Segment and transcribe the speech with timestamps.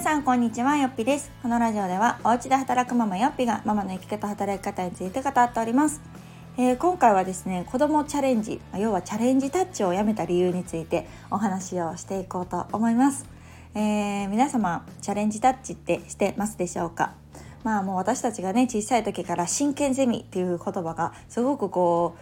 [0.00, 0.78] 皆さんこんにちは。
[0.78, 1.30] よっぴです。
[1.42, 6.00] このラジオではお家で働くママよっぴがママの生き方働き方について語っております、
[6.56, 13.26] えー、今回はですね子供チャレンジ要はチャレンジタッチをやめた理由についてお話をしていこうと思います、
[13.74, 17.12] えー、皆様チャレンジタッチってしてますでしょうか？
[17.62, 22.16] まあもう私たちがね小さい時から真剣ゼミっていう言葉がすごくこ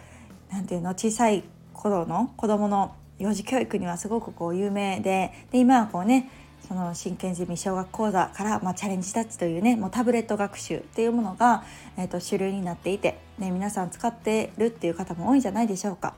[0.51, 6.29] う何て言うの小さい頃の子供の幼児教育にはすごくこう有名でで今はこうね
[6.69, 11.63] その真剣ゼミ小学講座から、まあ、チャレンジタッチというねもうタブレット学習っていうものが、
[11.97, 16.13] えーと、主流になっていて、ね、皆さん使ってるっていう方も多いんじゃないでしょうか。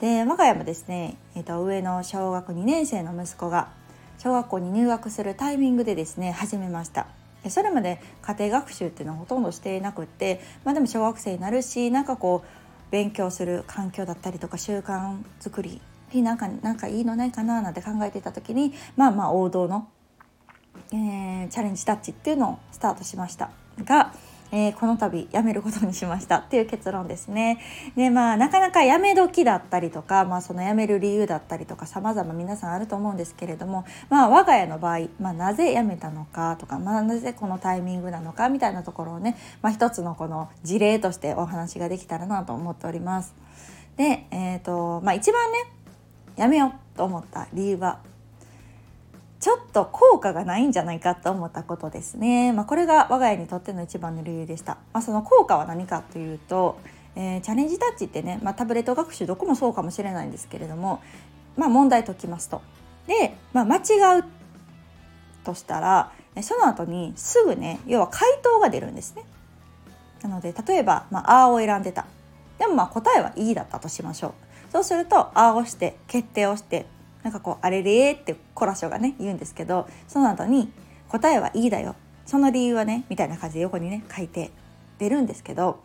[0.00, 3.68] で我が家もですね、えーと、上の小学2年生の息子が
[4.16, 7.06] 小学校に入学するタイミングでですね始めました。
[7.48, 15.80] それまで家庭学習っていうのはほとんどしていなくって、まあ、でも小学生になるしなんかこう勉強する環境だったりとか習慣づくり
[16.14, 19.88] になんかなんかいいのないかななんて考えてた時にまあまあ王道の、
[20.92, 23.50] えー、チャレンジタッチっていうのをスタートしました
[23.84, 24.12] が、
[24.52, 27.60] えー、この度やめることにしましたっていう結論ですね。
[27.96, 43.34] でまあなかなかやめ時だったりとか、まあ、そのやめる理由だったりとか様々皆さんあると思うんですけれども、まあ、我が家の場合、まあ、なぜやめたのかとか、まあ、なぜこのタイミングなのかみたいなところをね、まあ、一つのこの事例としてお話ができたらなと思っております。
[43.96, 45.58] で、えーとまあ、一番ね
[46.40, 47.98] やめようと思った理由は
[49.40, 52.52] ちょっと効果がないんじゃないかと思ったことですね。
[52.54, 54.78] まあ、これが我が家にとっての一番の理由でした。
[54.94, 56.78] まあ、その効果は何かというと、
[57.14, 61.02] えー、チャレンジタッチってね、まあ、タブレット学習どこもそうかもしれないんですけれども、
[61.58, 62.62] まあ、問題解きますと。
[63.06, 64.24] で、まあ、間違う
[65.44, 69.24] としたらその後にすぐね要は回答が出るんですね。
[70.22, 72.06] なので例えば、まあ、あを選んでた。
[72.58, 74.49] でもまあ答えは E だったとしましょう。
[74.70, 76.86] そうすると「あ」をして決定をして
[77.22, 80.72] なんかこう「あれれ」ってコラショがね言うんですけどその後に
[81.08, 84.52] 「答えはいいだよ」その理由はねみたいな感じで横にね書いて
[84.98, 85.80] 出るんですけど、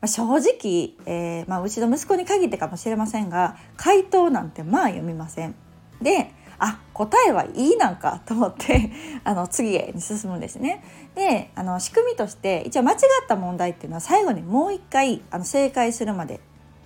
[0.00, 5.54] まあ、正直、えー、まあ、うちの息子に限ってかもしれませんが回答なんてまあ読みません。
[6.00, 8.92] であ答えはいいなんかと思って
[9.24, 10.82] あの次へに進むんですね。
[11.14, 12.98] であの仕組みとして一応間違っ
[13.28, 16.40] た問題っていうのは最後にもう一回あの正解するまで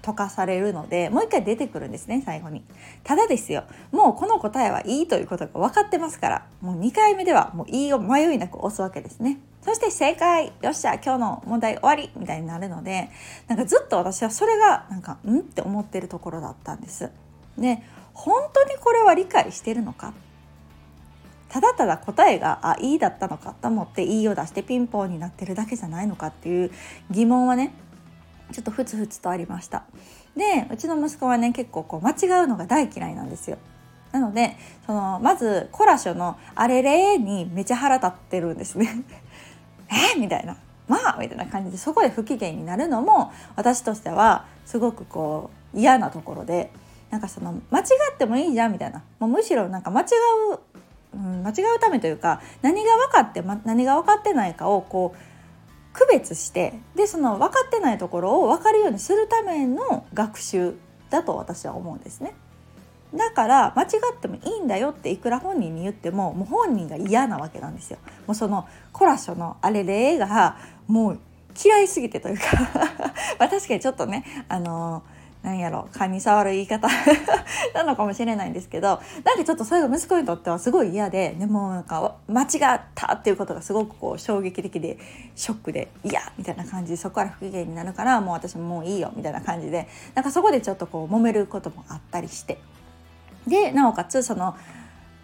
[0.06, 2.62] 溶かされるのでもう一回出てくるんですね最後に。
[3.02, 9.38] ただですよもうこの答えはいいということが分かってますからもう2回目ではもういいを迷いなく押すわけですね。
[9.62, 10.52] そして正解。
[10.62, 13.10] よっしゃ今日の問題終わりみたいになるので
[13.48, 17.10] なんかずっと私はそれがなんかんって思ってるところだったんです。
[17.58, 17.82] で
[18.14, 20.12] 本当にこれは理解してるのか？
[21.48, 26.70] ただただ答えがあいいだったのかと思っていいを出してピンポンになってるだけじゃないのかっていう
[27.10, 27.72] 疑問はね
[28.52, 29.84] ちょっとふつふつとありました。
[30.36, 33.58] でうちの息子はね結構こう間違うのが大嫌いなんですよ。
[34.12, 38.88] なのでそのまずコラショの「あれれ」にめちゃ腹立ってるんですね。
[40.14, 40.18] え？
[40.18, 40.56] みたいな
[40.88, 46.70] 「まあ」みたいな感じでそこで不機嫌になるのも私としてはすごくこう嫌なところで
[47.10, 47.82] なんかその間違
[48.14, 49.02] ってもいいじゃんみたいな。
[49.18, 50.04] もうむしろなんか間違
[50.52, 50.58] う、
[51.14, 55.35] うん、間違うためというか何が分かって、ま、何が分かってないかをこう
[55.96, 60.74] 区別してでその分かってないところを分かるようにするための学習
[61.08, 62.34] だと私は思うんですね。
[63.14, 67.98] だから間違ってもいいんだよっていくら本人に言ってももう本人が嫌なわけなんですよ。
[68.26, 71.18] もうそのコラショのあれれがもう
[71.64, 72.42] 嫌いすぎてというか
[73.38, 75.16] まあ確かにちょっとねあのー
[75.46, 76.88] なんやろ蚊に触る言い方。
[77.72, 84.98] なのかもしれないんですけどなんかちょっとそれが息子にとってはすごい嫌ででもなんか間違ったっていうことがすごくこう衝撃的で
[85.36, 86.20] ショックで嫌！
[86.36, 89.12] みたいな感じでそこから不機嫌になるからもう私ももういいよ！
[89.14, 92.58] みたいな感じでなんかそこでちょっとこう揉めることもあったりして。
[93.46, 94.56] でなおかつその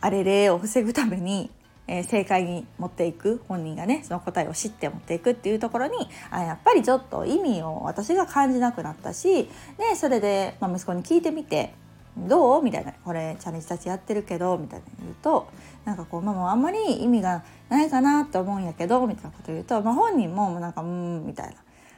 [0.01, 1.51] あれれを防ぐために
[1.99, 9.49] え、正解に持っていく本人がねその答えを知って持っていくっていうところにあやっぱりちょっと意味を私が感じなくなったし
[9.79, 11.75] でそれで、ま、息子に聞いてみて
[12.17, 15.49] 「どう?」みたいな「これチャレンジたちやってるけど」みたいな言うと
[15.85, 19.07] なんかこう、まあ、もうあんまり意味がないかなと思うんやけど？
[19.07, 21.55] みたいなこと言うと、まあ、本人もなんか「うん」みたいな。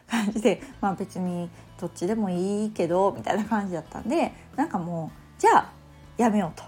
[0.06, 1.48] 感じで、まあ、別に
[1.80, 3.10] どっちでもいいけど？
[3.16, 5.72] みたいな感じだったんでなんかもうじゃあ
[6.18, 6.60] やめよう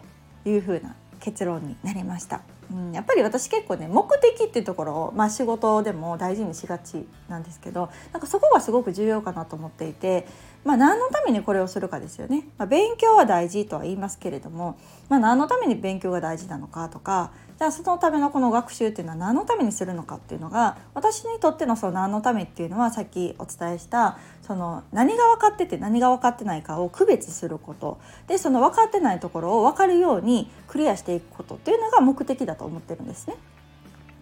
[0.45, 2.41] というふうな結論になりました。
[2.71, 10.27] うん、やっぱり私結構ね目的っていうところを、まあ、仕事でも大事にしがちなんですけどなんかそこがすごく重要かなと思っていて、
[10.67, 12.49] まあ、何のためにこれをするかですよね。
[12.59, 14.77] まあ、勉強は大事とは言いますけれども、
[15.09, 33.37] まあ、何のために勉強が大事なのかとかじゃあそのためのこの学習っていうのは何のためにするのかっていうのが私にとってのその何のためっていうのはさっきお伝えしたその何が分かってて何が分かってないかを区別することでその分かってないところを分かるようにクリアしていくことっていうのが目的だと思ってるんですね。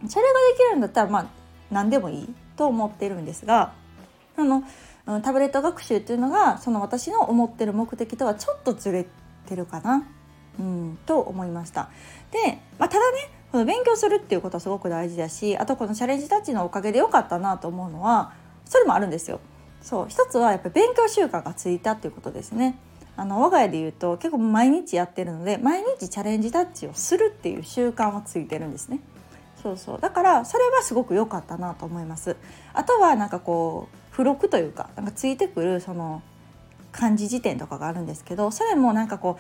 [0.07, 1.27] それができるんだったらまあ
[1.71, 3.73] 何でもいいと思ってるんですが
[4.37, 4.63] あの
[5.23, 9.07] タブレット学習っていうのがその私の思ってる目的とはちょっとずれ
[9.47, 10.07] てるかな、
[10.59, 11.91] うん、と思いました。
[12.31, 18.33] で、まあ、ただねこの勉強するっていうことはすごく大事だしあとこのチャレンジタッチのおかげで良かったなと思うのは
[18.65, 19.41] それもあるんですよ。
[19.83, 22.79] そう一つはやっぱり勉強習慣がついたっていうことですね。
[23.17, 29.01] あの我が家で言うと結構毎日やってるので毎日チャレンジタッチをするっていう習慣はついてるんですね。
[29.63, 32.37] そうそうだからそれはすごく良かったなと思います。
[32.73, 36.23] あとはなんかこう付録というかなんかついてくるその
[36.93, 39.39] 漢字辞典とかがあるんですけどそれもなんかこ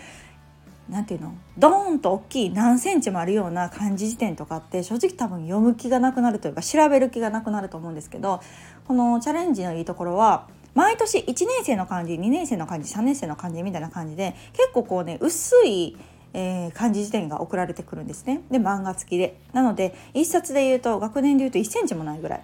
[0.88, 1.32] うなんていうの？
[1.56, 8.42] ドーンと大きい何センチもあるような漢字辞典とかって正直多分読む気がなくなるというか調べる気がなくなると思うんですけど
[8.86, 15.96] このチャレンジのいいところは毎年1年生の漢字2年生の漢字3年生の漢字みたいな感じで結構こうね薄い
[16.36, 18.42] えー、漢字辞典が送られてくるんですね。
[18.50, 19.38] で漫画付きで。
[19.52, 22.42] なので1冊で言うと学年で言うと1センチもないぐらい。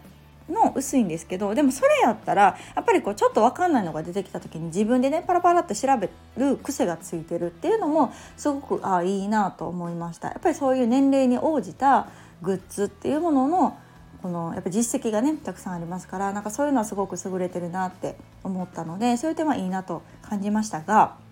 [0.50, 12.08] の薄いんですけどでもそれやったらやっぱりこうちょっと分かんないのが出てきた時に自分でねパラパラって調べる癖がついてるっていうのもすごくあいいなと思いましたやっぱりそういう年齢に応じた
[12.42, 13.78] グッズっていうものの
[14.22, 21.29] このやっぱ実績がねたくさんありますからなんかそういうのはすごく優れてるなって思ったのでそういう点はいいなと感じましたが。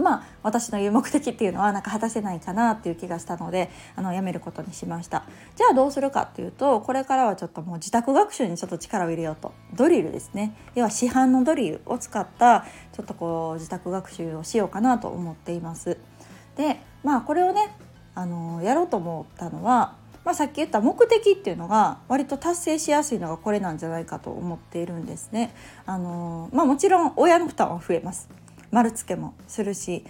[0.00, 5.24] まあ私の言う目的っていうのはなんか果たせないかなっていう気がしたのであのやめることにしました。
[5.56, 9.52] じゃあどうするかっていうとこれからはちょっともう自宅学習にちょっと力を入れようと。
[9.74, 10.54] ドリルですね。
[10.74, 15.98] 要は市販のドリルを使ったちょっとこう自宅学習をしようかなと思っています。
[16.56, 17.76] でまあこれをね
[18.14, 25.54] あのやろうと思ったのはまあ、さっき言った目的っていうのが割と達成しやすいのがこれなんじゃないかと思っているんですね。
[25.86, 28.28] あのまあ、もちろん親の負担は増えます。
[28.70, 30.04] 丸付けもするし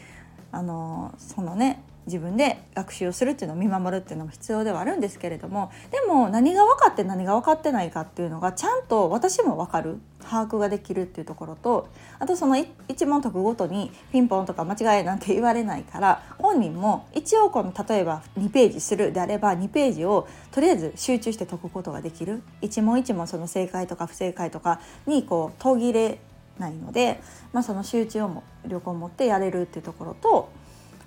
[0.52, 9.98] あのそのね自分で学習をするっていうのを見守るっていうのも必要ではあるんですけれどもでも何が分かって何が分かってないかっていうのがちゃんと私も分かる。
[10.22, 12.56] 把握ができるっていうところとあとその
[12.88, 22.42] 一問解くごとにピンポンとか間違いなんて言われないから本人も一応この例えば2ページするであれば2ページをとりあえず集中して解くことができる。
[22.60, 26.20] 一問一問その正解とか不正解とかにこう途切れ
[26.60, 27.20] ないので、
[27.52, 30.50] まあ、その集中をも旅行を持ってやれるっていうところと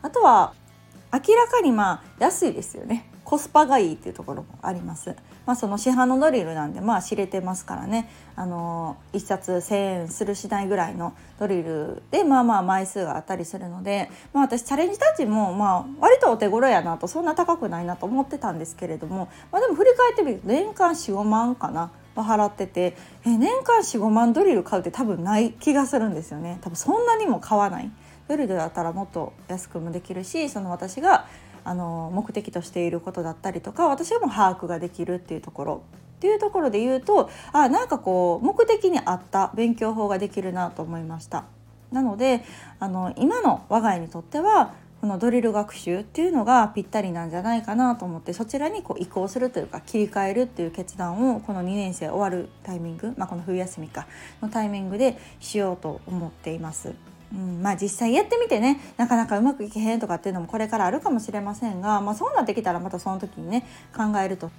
[0.02, 0.54] あとは
[1.14, 3.10] 明らかにまあ安いですよね。
[3.24, 5.16] コスパがいいっていうところもあります。
[5.46, 8.10] まあ、その市販のドリルなんでまあ知れてますからね。
[8.36, 21.92] あの1冊1,000円するしないぐらいのドリルでまあまあ枚数があったりするので、まあ、私チャレンジタッチもまあ割とお手頃やなとそんな高くないなと思ってたんですけれども、まあ、でも振り返ってみると年間45万かな。
[22.22, 22.96] 払ってて
[23.26, 26.60] え年間45万ドリル買うって多分ない気がするんですよね。
[26.62, 27.92] 多分そんなにも買わない。
[28.28, 31.28] ドリルだったらもっと安くもできるしその私が
[31.66, 35.82] あの目的としていることだったりとか私も把握ができるっていうところ。
[36.18, 41.44] っていうところで言うとあなんかこう目的に合った勉強法ができるなと思いました。
[41.92, 42.46] なので
[42.80, 44.74] あの今の我が家にとっては
[45.04, 54.08] このドリル学習っていうのがぴったりなんじゃないかなと思ってそちらにこう移行するというか切り替えるっていう決断をこの2年生終わるタイミング、まあ、この冬休みか
[54.42, 56.94] のタイミングでしようと思っています。
[57.34, 64.52] うん、まあ実際やってみてねなかなかうまくいけへんとかっていうのもこれからあるかもしれませんが、まあ、そうなってきたらまたその時にね考えると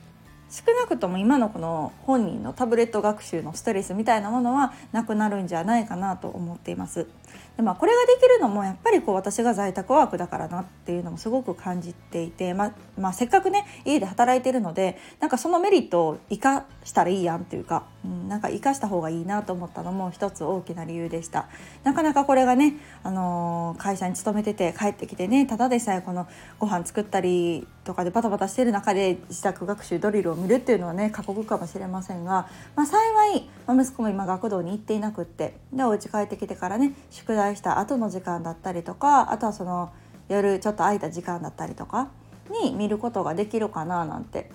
[0.54, 7.08] 少なくとも今のこの本人のタブレット学習のストレスみたいなものはなくなるんじゃないかなと思っています。
[7.56, 21.48] でまあ、これができるのもやっぱりこう私が在宅ワークだからなっていうのもすごく感じていて、まあ、まあ、せっかくね家で働いてるのでなんかそのメリットを生かしたらいいやんっていうか、うん、なんか生かした方がいいなと思ったのも一つ大きな理由でした。
[21.84, 26.26] なかなかこれがね、あのー、会社に勤めてて帰ってきてねただでさえこの
[26.58, 32.98] ご飯作ったりとかでバタバタしてる中で自宅学習ドリルを見るっていうのはね過酷かもしれませんが、まあ、幸
[33.36, 39.92] い、まあ、息子も今学童に行っていなくってでお家帰ってきてからね宿題した後の時間だったりとかあとはその
[40.28, 42.10] 夜ちょっと空いた時間だったりとか
[42.62, 44.50] に見ることができるかななんて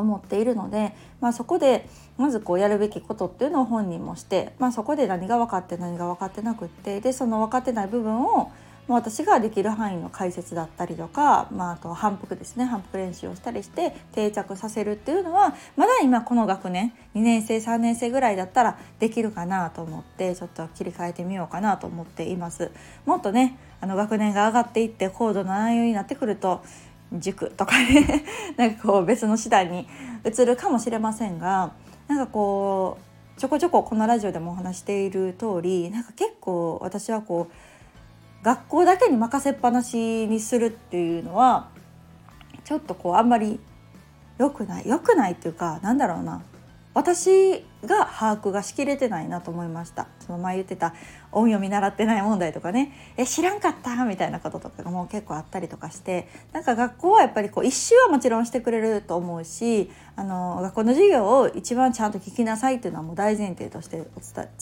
[0.00, 8.50] 思っているので、まあ、そこでまずこうやるべきことっていうのを本人もして、まあ、そこで何が分かって何が分かってなくってでその分かってない部分を
[8.88, 22.70] 私ができる範囲の解説だったりとか、まあ、あと反復ですね反復練習をしたりして定着させるっていうのはまだ今この学年2年生3年生ぐらいだったらできるかなと思ってちょっと切り替えてみようかなと思っています。
[23.04, 26.62] もっとねあの学年が上がっていって高度な内容になってくると
[27.12, 28.24] 塾とかね。
[28.56, 29.86] なんかこう別の手段に
[30.24, 31.72] 移るかもしれませんが
[32.06, 32.98] なんかこ
[33.36, 41.68] うちょこちょここのラジオでもお話している通りなんか結構私はこう学校だけに任せっぱなしにするっていうのは
[42.64, 43.60] ちょっとこうあんまり
[44.38, 46.42] 良くない良くないっていうかなんだろうな。
[46.98, 50.08] 私が把握がしきれてないなと思いました。
[50.18, 50.94] その前言ってた
[51.30, 52.92] 音読み習ってない問題とかね。
[53.16, 56.26] え知らんかったみたいなこととかがもう結構あったりとかして。
[56.52, 64.04] なんか学校はやっぱりこう一周はもちろんしてくれると思うしあの学校の授業を一番ちゃんと聞きなさいっていうのはもう大前提として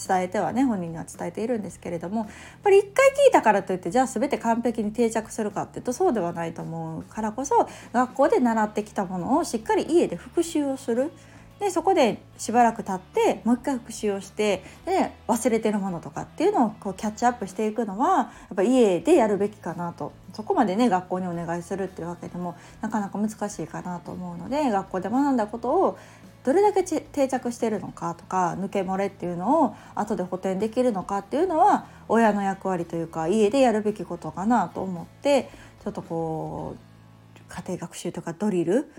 [0.07, 2.29] 伝えてはね本人には伝えているんですけれどもやっ
[2.63, 11.11] ぱり一回聞いたからといってじゃあ全て完璧に定着するかっていうとそうではないと思うからこそ学校で習ってきたものをしっかり家で復習をする。
[11.59, 20.13] でそこでしばらく経ってもう一回復習をしてで忘れてるものとかっていうのをこうキャッチアップしていくのはやっぱ家でやるべきかなと。
[20.35, 25.99] そこまでね学校にお願いするっていうわけでもなかなか難しいかなと思うので学校で学んだことを
[26.45, 35.51] どれだけ定着してるのかとか抜け漏れっていうのを後で補填できるのかっていうのは親の役割というか家でやるべきことかなと思って
[35.83, 38.93] ちょっとこう家庭学習とかドリル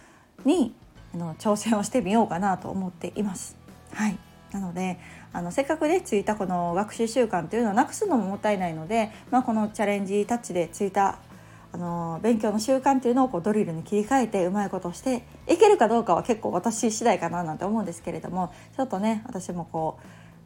[0.43, 0.73] に
[1.17, 3.57] の挑戦をしてみようかなと思っています。
[3.93, 4.17] はい
[4.51, 4.97] なので
[5.33, 11.19] あのせっかくねついたこの学習習慣というのをなくすのももったいないので、まあ、このチャレンジタッチでついた
[11.73, 19.99] あの勉強の習慣っていうのをこうドリルに切り替えてうまいことをしていけるかどうかは結構私次第かななんて思うんですけれどもちょっとね私もこ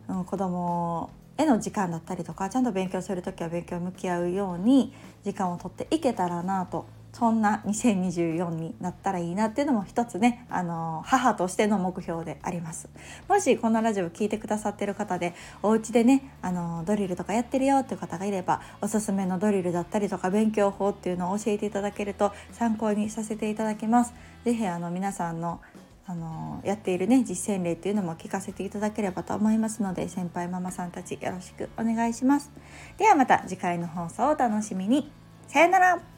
[0.10, 12.90] う、うん、子供への時間だったりとかちゃんと勉強する時は勉強向き合うように時間をとっていけたらなとそんな2024になったらいいなっていうのも一つねあの母としての目標であります。
[13.28, 24.14] もしこのラジオ聞いてくださってる方でお家でねあのドリルとかやってるよっていう方がいればおすすめのドリルだったりとか勉強法っていうのを教えていただけると参考にさせていただきます。
[24.46, 25.60] 是非皆さんの
[26.08, 32.52] あのやっているね実践例っていうのも聞かせていただければと思いますので先輩ママさんたちよろしくお願いします。
[32.98, 35.12] ではまた次回の放送をお楽しみに。
[35.48, 36.11] さよなら。